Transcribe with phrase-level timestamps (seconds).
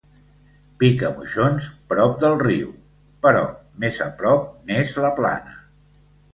[0.83, 2.73] Picamoixons, prop del riu,
[3.27, 3.45] però
[3.85, 5.59] més a prop n'és la Plana.